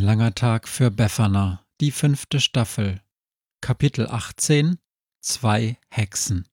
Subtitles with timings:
[0.00, 3.02] Ein langer Tag für Befana, die fünfte Staffel.
[3.60, 4.78] Kapitel 18
[5.20, 6.48] Zwei Hexen.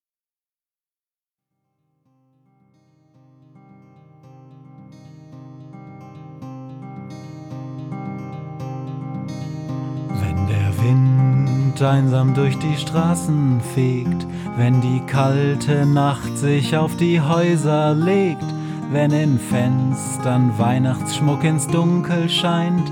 [10.10, 14.28] Wenn der Wind einsam durch die Straßen fegt,
[14.58, 18.44] wenn die kalte Nacht sich auf die Häuser legt,
[18.92, 22.92] wenn in Fenstern Weihnachtsschmuck ins Dunkel scheint,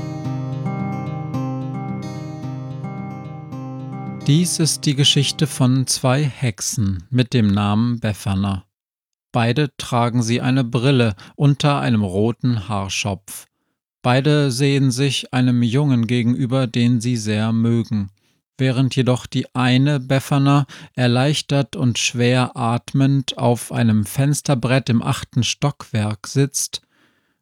[4.33, 8.63] Dies ist die Geschichte von zwei Hexen mit dem Namen Befana.
[9.33, 13.47] Beide tragen sie eine Brille unter einem roten Haarschopf.
[14.01, 18.09] Beide sehen sich einem Jungen gegenüber, den sie sehr mögen.
[18.57, 26.25] Während jedoch die eine Befana erleichtert und schwer atmend auf einem Fensterbrett im achten Stockwerk
[26.27, 26.83] sitzt,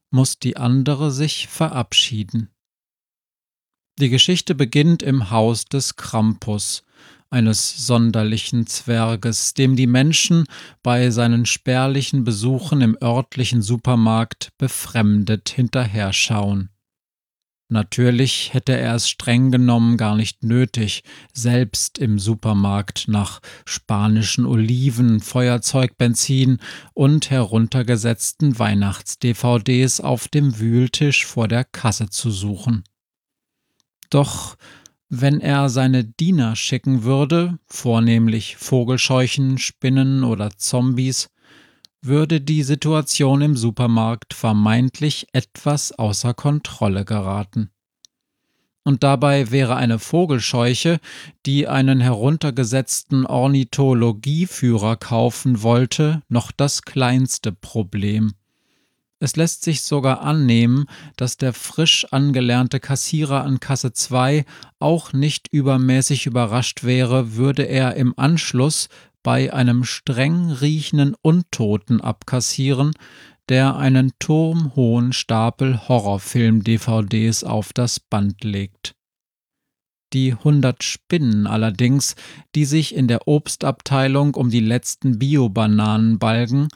[0.09, 2.49] muss die andere sich verabschieden.
[4.00, 6.83] Die Geschichte beginnt im Haus des Krampus,
[7.30, 10.45] eines sonderlichen Zwerges, dem die Menschen
[10.81, 16.70] bei seinen spärlichen Besuchen im örtlichen Supermarkt befremdet hinterherschauen.
[17.67, 25.20] Natürlich hätte er es streng genommen gar nicht nötig, selbst im Supermarkt nach spanischen Oliven,
[25.20, 26.59] Feuerzeugbenzin
[26.93, 32.86] und heruntergesetzten Weihnachts-DVDs auf dem Wühltisch vor der Kasse zu suchen.
[34.09, 34.55] Doch
[35.09, 41.30] wenn er seine Diener schicken würde, vornehmlich Vogelscheuchen, Spinnen oder Zombies,
[42.02, 47.71] würde die Situation im Supermarkt vermeintlich etwas außer Kontrolle geraten.
[48.83, 50.99] Und dabei wäre eine Vogelscheuche,
[51.45, 58.33] die einen heruntergesetzten Ornithologieführer kaufen wollte, noch das kleinste Problem.
[59.19, 60.85] Es lässt sich sogar annehmen,
[61.17, 64.45] dass der frisch angelernte Kassierer an Kasse 2
[64.80, 68.87] auch nicht übermäßig überrascht wäre, würde er im Anschluss
[69.21, 72.93] bei einem streng riechenden Untoten abkassieren,
[73.49, 78.95] der einen turmhohen Stapel Horrorfilm-DVDs auf das Band legt.
[80.13, 82.15] Die hundert Spinnen allerdings,
[82.55, 86.69] die sich in der Obstabteilung um die letzten Bio-Bananen balgen,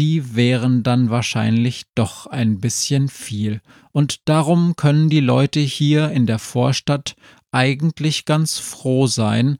[0.00, 3.60] die wären dann wahrscheinlich doch ein bisschen viel.
[3.92, 7.16] Und darum können die Leute hier in der Vorstadt
[7.52, 9.58] eigentlich ganz froh sein,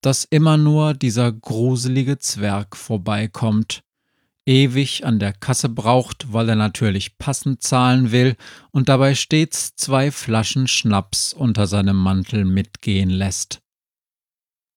[0.00, 3.82] dass immer nur dieser gruselige Zwerg vorbeikommt,
[4.46, 8.36] ewig an der Kasse braucht, weil er natürlich passend zahlen will
[8.70, 13.60] und dabei stets zwei Flaschen Schnaps unter seinem Mantel mitgehen lässt.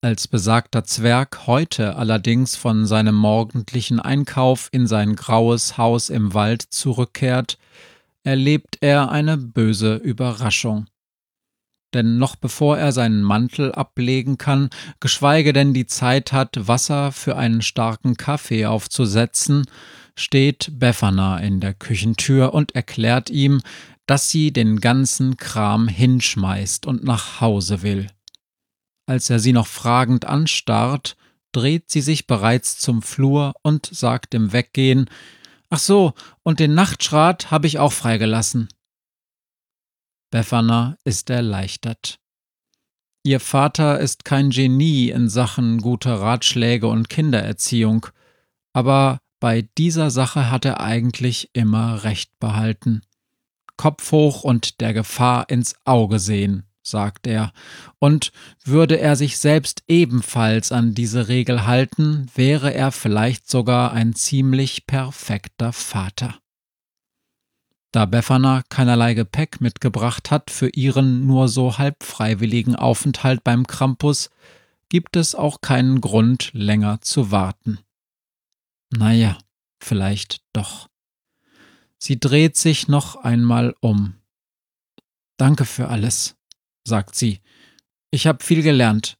[0.04, 6.60] Als besagter Zwerg heute allerdings von seinem morgendlichen Einkauf in sein graues Haus im Wald
[6.60, 7.56] zurückkehrt,
[8.22, 10.88] erlebt er eine böse Überraschung.
[11.94, 14.68] Denn noch bevor er seinen Mantel ablegen kann,
[15.00, 19.64] geschweige denn die Zeit hat, Wasser für einen starken Kaffee aufzusetzen,
[20.18, 23.62] steht Befana in der Küchentür und erklärt ihm,
[24.04, 28.08] dass sie den ganzen Kram hinschmeißt und nach Hause will.
[29.06, 31.16] Als er sie noch fragend anstarrt,
[31.52, 35.08] dreht sie sich bereits zum Flur und sagt im Weggehen
[35.70, 38.68] Ach so, und den Nachtschrat habe ich auch freigelassen.
[40.30, 42.18] Befana ist erleichtert.
[43.24, 48.06] Ihr Vater ist kein Genie in Sachen guter Ratschläge und Kindererziehung,
[48.72, 53.02] aber bei dieser Sache hat er eigentlich immer recht behalten.
[53.76, 57.52] Kopf hoch und der Gefahr ins Auge sehen, sagt er,
[57.98, 58.30] und
[58.64, 64.86] würde er sich selbst ebenfalls an diese Regel halten, wäre er vielleicht sogar ein ziemlich
[64.86, 66.38] perfekter Vater.
[67.90, 74.30] Da Befana keinerlei Gepäck mitgebracht hat für ihren nur so halb freiwilligen Aufenthalt beim Krampus,
[74.88, 77.78] gibt es auch keinen Grund, länger zu warten.
[78.90, 79.38] Naja,
[79.78, 80.88] vielleicht doch.
[81.98, 84.16] Sie dreht sich noch einmal um.
[85.36, 86.36] Danke für alles,
[86.84, 87.40] sagt sie.
[88.10, 89.16] Ich habe viel gelernt.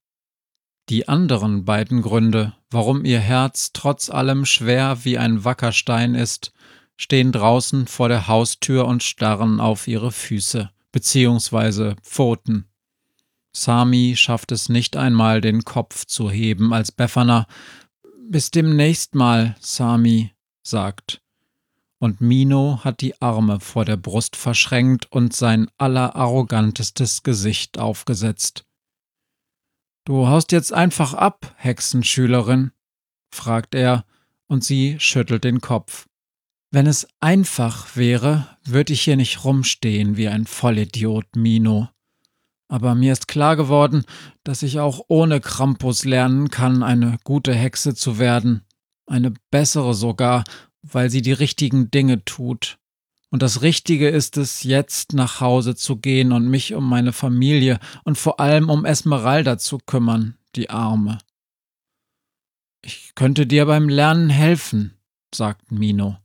[0.89, 6.53] Die anderen beiden Gründe, warum ihr Herz trotz allem schwer wie ein Wackerstein ist,
[6.97, 12.69] stehen draußen vor der Haustür und starren auf ihre Füße beziehungsweise Pfoten.
[13.53, 17.49] Sami schafft es nicht einmal, den Kopf zu heben, als Befana
[18.31, 20.31] Bis demnächst mal, Sami,
[20.63, 21.21] sagt.
[21.99, 28.65] Und Mino hat die Arme vor der Brust verschränkt und sein allerarrogantestes Gesicht aufgesetzt.
[30.05, 32.73] Du haust jetzt einfach ab, Hexenschülerin?
[33.31, 34.05] fragt er,
[34.47, 36.07] und sie schüttelt den Kopf.
[36.71, 41.89] Wenn es einfach wäre, würde ich hier nicht rumstehen wie ein Vollidiot, Mino.
[42.69, 44.05] Aber mir ist klar geworden,
[44.43, 48.65] dass ich auch ohne Krampus lernen kann, eine gute Hexe zu werden.
[49.07, 50.45] Eine bessere sogar,
[50.93, 52.79] weil sie die richtigen Dinge tut.
[53.31, 57.81] Und das Richtige ist es, jetzt nach Hause zu gehen und mich um meine Familie
[58.05, 61.19] und vor allem um Esmeralda zu kümmern, die Arme.
[62.83, 64.95] Ich könnte dir beim Lernen helfen,
[65.35, 66.19] sagt Mino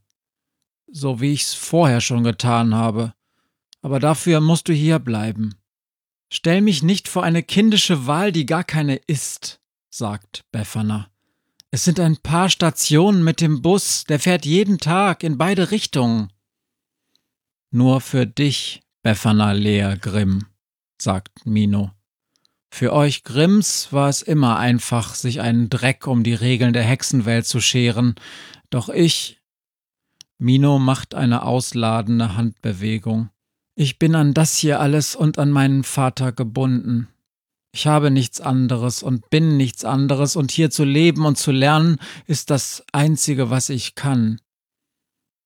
[0.92, 3.14] so wie ich's vorher schon getan habe.
[3.82, 5.54] Aber dafür musst du hier bleiben.
[6.32, 11.10] Stell mich nicht vor eine kindische Wahl, die gar keine ist, sagt Befana.
[11.72, 16.32] Es sind ein paar Stationen mit dem Bus, der fährt jeden Tag in beide Richtungen.
[17.70, 20.46] Nur für dich, Befana Lea Grimm,
[21.00, 21.92] sagt Mino.
[22.72, 27.46] Für euch Grimms war es immer einfach, sich einen Dreck um die Regeln der Hexenwelt
[27.46, 28.16] zu scheren,
[28.70, 29.40] doch ich,
[30.38, 33.30] Mino macht eine ausladende Handbewegung.
[33.76, 37.08] Ich bin an das hier alles und an meinen Vater gebunden.
[37.72, 41.98] Ich habe nichts anderes und bin nichts anderes, und hier zu leben und zu lernen
[42.26, 44.40] ist das Einzige, was ich kann.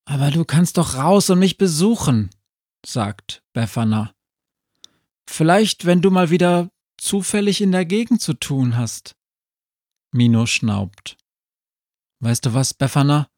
[0.06, 2.30] Aber du kannst doch raus und mich besuchen,
[2.84, 4.14] sagt Befana.
[5.28, 9.16] Vielleicht, wenn du mal wieder zufällig in der Gegend zu tun hast.
[10.12, 11.16] Mino schnaubt.
[12.20, 13.28] Weißt du was, Befana?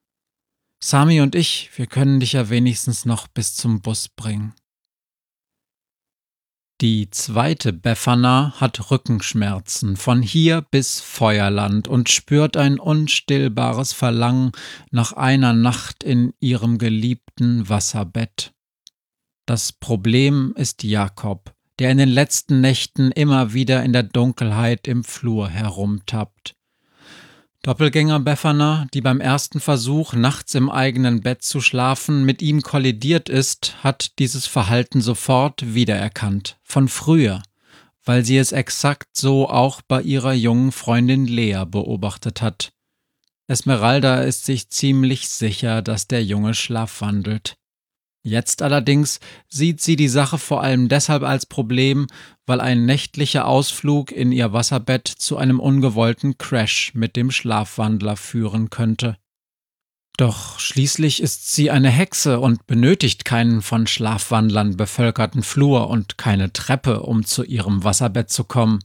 [0.82, 4.54] Sami und ich, wir können dich ja wenigstens noch bis zum Bus bringen.
[6.82, 14.52] Die zweite Befana hat Rückenschmerzen von hier bis Feuerland und spürt ein unstillbares Verlangen
[14.90, 18.52] nach einer Nacht in ihrem geliebten Wasserbett.
[19.46, 25.02] Das Problem ist Jakob, der in den letzten Nächten immer wieder in der Dunkelheit im
[25.02, 26.55] Flur herumtappt.
[27.66, 33.28] Doppelgänger Befana, die beim ersten Versuch, nachts im eigenen Bett zu schlafen, mit ihm kollidiert
[33.28, 37.42] ist, hat dieses Verhalten sofort wiedererkannt, von früher,
[38.04, 42.70] weil sie es exakt so auch bei ihrer jungen Freundin Lea beobachtet hat.
[43.48, 47.56] Esmeralda ist sich ziemlich sicher, dass der Junge schlafwandelt.
[48.26, 52.08] Jetzt allerdings sieht sie die Sache vor allem deshalb als Problem,
[52.44, 58.68] weil ein nächtlicher Ausflug in ihr Wasserbett zu einem ungewollten Crash mit dem Schlafwandler führen
[58.68, 59.16] könnte.
[60.16, 66.52] Doch schließlich ist sie eine Hexe und benötigt keinen von Schlafwandlern bevölkerten Flur und keine
[66.52, 68.80] Treppe, um zu ihrem Wasserbett zu kommen.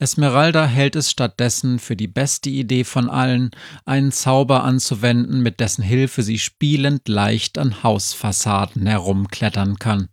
[0.00, 3.50] Esmeralda hält es stattdessen für die beste Idee von allen,
[3.84, 10.08] einen Zauber anzuwenden, mit dessen Hilfe sie spielend leicht an Hausfassaden herumklettern kann.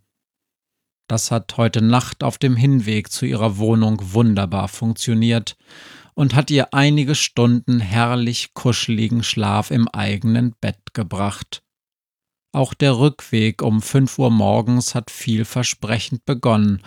[1.07, 5.55] Das hat heute Nacht auf dem Hinweg zu ihrer Wohnung wunderbar funktioniert
[6.15, 11.61] und hat ihr einige Stunden herrlich kuscheligen Schlaf im eigenen Bett gebracht.
[12.53, 16.81] Auch der Rückweg um fünf Uhr morgens hat vielversprechend begonnen,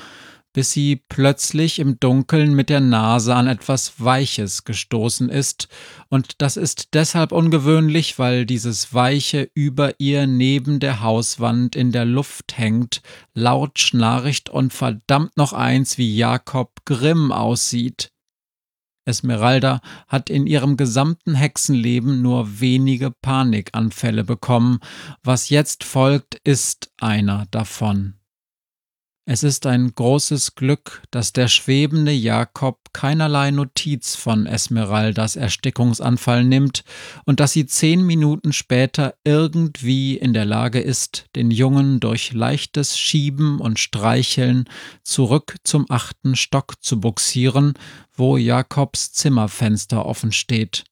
[0.53, 5.69] bis sie plötzlich im Dunkeln mit der Nase an etwas Weiches gestoßen ist,
[6.09, 12.05] und das ist deshalb ungewöhnlich, weil dieses Weiche über ihr neben der Hauswand in der
[12.05, 13.03] Luft hängt,
[13.35, 18.11] laut schnarcht und verdammt noch eins wie Jakob Grimm aussieht.
[19.09, 24.81] Esmeralda hat in ihrem gesamten Hexenleben nur wenige Panikanfälle bekommen,
[25.23, 28.18] was jetzt folgt, ist einer davon.
[29.31, 36.83] Es ist ein großes Glück, dass der schwebende Jakob keinerlei Notiz von Esmeraldas Erstickungsanfall nimmt
[37.27, 42.99] und dass sie zehn Minuten später irgendwie in der Lage ist, den Jungen durch leichtes
[42.99, 44.65] Schieben und Streicheln
[45.03, 47.75] zurück zum achten Stock zu buxieren,
[48.15, 50.85] wo Jakobs Zimmerfenster offen steht.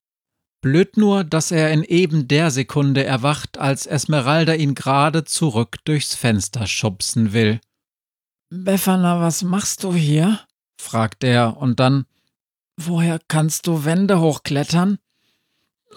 [0.61, 6.15] Blöd nur, dass er in eben der Sekunde erwacht, als Esmeralda ihn gerade zurück durchs
[6.15, 7.61] Fenster schubsen will.
[8.65, 10.41] Befana, was machst du hier?
[10.81, 12.07] fragt er und dann
[12.79, 14.99] Woher kannst du Wände hochklettern?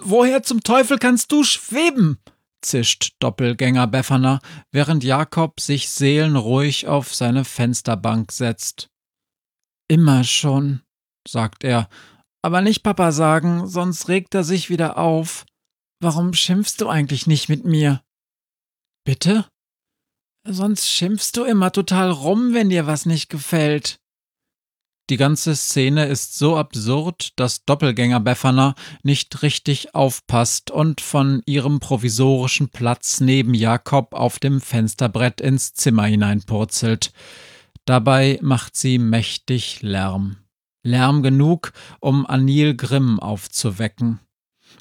[0.00, 2.18] Woher zum Teufel kannst du schweben?
[2.62, 4.40] zischt Doppelgänger Befana,
[4.70, 8.90] während Jakob sich seelenruhig auf seine Fensterbank setzt.
[9.88, 10.82] Immer schon,
[11.26, 11.88] sagt er,
[12.42, 15.44] aber nicht Papa sagen, sonst regt er sich wieder auf.
[16.00, 18.02] Warum schimpfst du eigentlich nicht mit mir?
[19.04, 19.46] Bitte?
[20.44, 24.00] Sonst schimpfst du immer total rum, wenn dir was nicht gefällt.
[25.10, 31.80] Die ganze Szene ist so absurd, dass Doppelgänger Befana nicht richtig aufpasst und von ihrem
[31.80, 37.12] provisorischen Platz neben Jakob auf dem Fensterbrett ins Zimmer hineinpurzelt.
[37.86, 40.36] Dabei macht sie mächtig Lärm.
[40.84, 44.20] Lärm genug, um Anil Grimm aufzuwecken.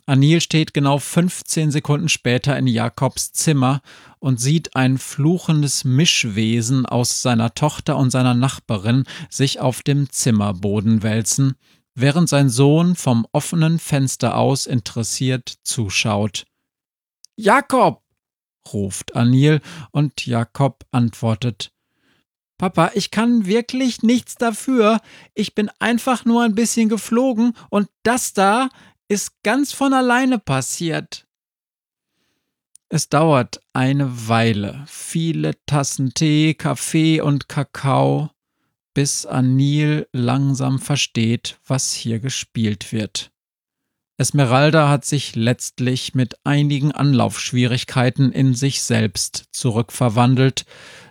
[0.06, 3.82] Anil steht genau 15 Sekunden später in Jakobs Zimmer
[4.20, 11.04] und sieht ein fluchendes Mischwesen aus seiner Tochter und seiner Nachbarin sich auf dem Zimmerboden
[11.04, 11.56] wälzen,
[11.96, 16.46] während sein Sohn vom offenen Fenster aus interessiert zuschaut.
[17.36, 18.02] Jakob!
[18.74, 21.72] ruft Anil und Jakob antwortet.
[22.60, 25.00] Papa, ich kann wirklich nichts dafür.
[25.34, 28.68] Ich bin einfach nur ein bisschen geflogen und das da,
[29.10, 31.26] ist ganz von alleine passiert.
[32.90, 38.30] Es dauert eine Weile, viele Tassen Tee, Kaffee und Kakao,
[38.94, 43.32] bis Anil langsam versteht, was hier gespielt wird.
[44.18, 50.66] Esmeralda hat sich letztlich mit einigen Anlaufschwierigkeiten in sich selbst zurückverwandelt,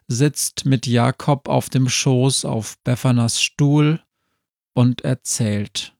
[0.08, 4.02] sitzt mit Jakob auf dem Schoß auf Beffanas Stuhl
[4.74, 5.97] und erzählt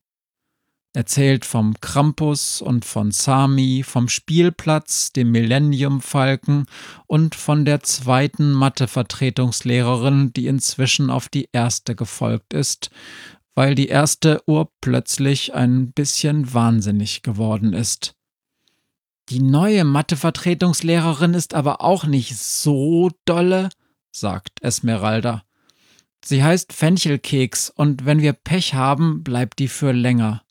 [0.99, 6.67] erzählt vom Krampus und von Sami, vom Spielplatz, dem Millennium-Falken
[7.07, 12.91] und von der zweiten Mathe-Vertretungslehrerin, die inzwischen auf die erste gefolgt ist,
[13.55, 18.17] weil die erste urplötzlich ein bisschen wahnsinnig geworden ist.
[19.29, 23.69] Die neue Mathe-Vertretungslehrerin ist aber auch nicht so dolle,
[24.11, 25.45] sagt Esmeralda.
[26.25, 30.43] Sie heißt Fenchelkeks und wenn wir Pech haben, bleibt die für länger.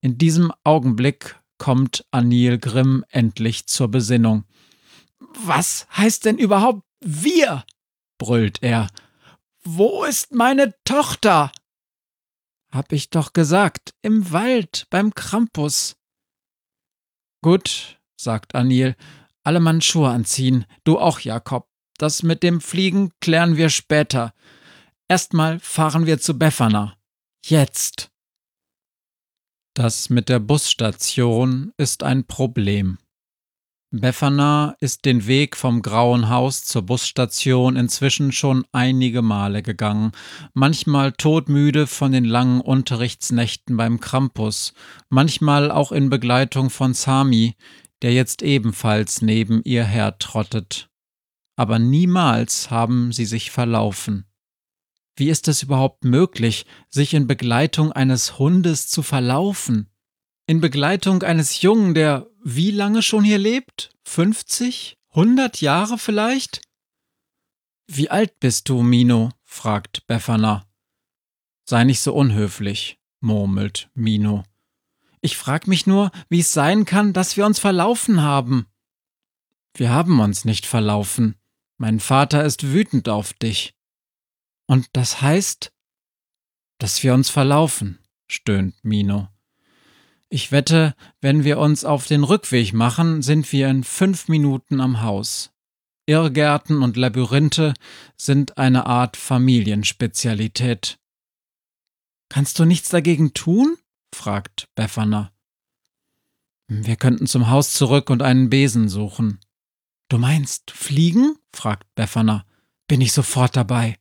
[0.00, 4.44] In diesem Augenblick kommt Anil Grimm endlich zur Besinnung.
[5.18, 7.64] Was heißt denn überhaupt wir?
[8.18, 8.88] brüllt er.
[9.64, 11.52] Wo ist meine Tochter?
[12.70, 15.96] Hab ich doch gesagt, im Wald, beim Krampus.
[17.42, 18.96] Gut, sagt Anil,
[19.42, 21.68] alle Mann Schuhe anziehen, du auch, Jakob.
[21.96, 24.32] Das mit dem Fliegen klären wir später.
[25.08, 26.96] Erstmal fahren wir zu Befana.
[27.44, 28.10] Jetzt.
[29.78, 32.98] Das mit der Busstation ist ein Problem.
[33.92, 40.10] Befana ist den Weg vom Grauen Haus zur Busstation inzwischen schon einige Male gegangen,
[40.52, 44.74] manchmal todmüde von den langen Unterrichtsnächten beim Krampus,
[45.10, 47.54] manchmal auch in Begleitung von Sami,
[48.02, 50.90] der jetzt ebenfalls neben ihr hertrottet.
[51.54, 54.27] Aber niemals haben sie sich verlaufen.
[55.18, 59.90] Wie ist es überhaupt möglich, sich in Begleitung eines Hundes zu verlaufen?
[60.46, 63.90] In Begleitung eines Jungen, der wie lange schon hier lebt?
[64.04, 64.96] 50?
[65.08, 66.60] 100 Jahre vielleicht?
[67.88, 69.32] Wie alt bist du, Mino?
[69.42, 70.70] fragt Befana.
[71.64, 74.44] Sei nicht so unhöflich, murmelt Mino.
[75.20, 78.68] Ich frag mich nur, wie es sein kann, dass wir uns verlaufen haben.
[79.74, 81.34] Wir haben uns nicht verlaufen.
[81.76, 83.74] Mein Vater ist wütend auf dich.
[84.68, 85.72] Und das heißt,
[86.78, 87.98] dass wir uns verlaufen,
[88.28, 89.28] stöhnt Mino.
[90.28, 95.00] Ich wette, wenn wir uns auf den Rückweg machen, sind wir in fünf Minuten am
[95.00, 95.50] Haus.
[96.06, 97.74] Irrgärten und Labyrinthe
[98.16, 100.98] sind eine Art Familienspezialität.
[102.28, 103.76] Kannst du nichts dagegen tun?
[104.14, 105.32] fragt Befana.
[106.66, 109.40] Wir könnten zum Haus zurück und einen Besen suchen.
[110.10, 111.36] Du meinst fliegen?
[111.54, 112.44] fragt Befana.
[112.86, 113.98] Bin ich sofort dabei.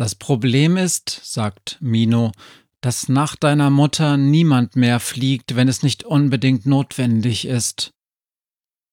[0.00, 2.32] Das Problem ist, sagt Mino,
[2.80, 7.92] dass nach deiner Mutter niemand mehr fliegt, wenn es nicht unbedingt notwendig ist.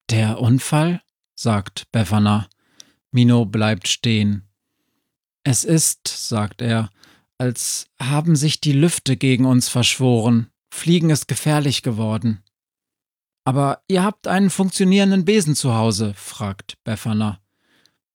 [0.09, 1.01] Der Unfall?
[1.33, 2.49] sagt Befana.
[3.11, 4.49] Mino bleibt stehen.
[5.45, 6.89] Es ist, sagt er,
[7.37, 10.49] als haben sich die Lüfte gegen uns verschworen.
[10.69, 12.43] Fliegen ist gefährlich geworden.
[13.45, 17.39] Aber ihr habt einen funktionierenden Besen zu Hause, fragt Befana.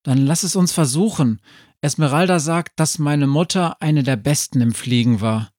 [0.02, 1.40] Dann lass es uns versuchen.
[1.82, 5.52] Esmeralda sagt, dass meine Mutter eine der besten im Fliegen war.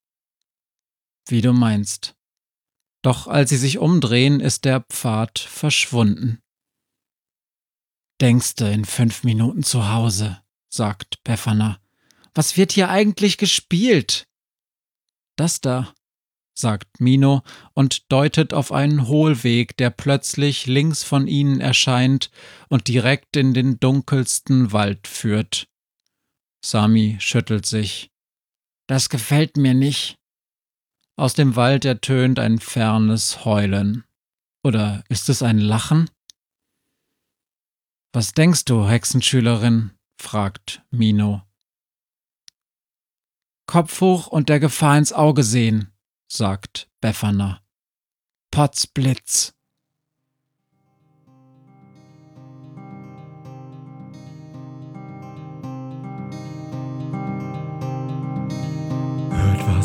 [1.27, 2.15] Wie du meinst.
[3.01, 6.39] Doch als sie sich umdrehen, ist der Pfad verschwunden.
[8.21, 11.81] Denkste in fünf Minuten zu Hause, sagt Befana.
[12.33, 14.25] Was wird hier eigentlich gespielt?
[15.35, 15.93] Das da,
[16.53, 17.41] sagt Mino
[17.73, 22.31] und deutet auf einen Hohlweg, der plötzlich links von ihnen erscheint
[22.69, 25.67] und direkt in den dunkelsten Wald führt.
[26.63, 28.11] Sami schüttelt sich.
[28.87, 30.17] Das gefällt mir nicht.
[31.15, 34.03] Aus dem Wald ertönt ein fernes Heulen.
[34.63, 36.09] Oder ist es ein Lachen?
[38.13, 39.91] Was denkst du, Hexenschülerin?
[40.19, 41.43] fragt Mino.
[43.67, 45.91] Kopf hoch und der Gefahr ins Auge sehen,
[46.27, 47.63] sagt Befana.
[48.51, 49.55] Potzblitz.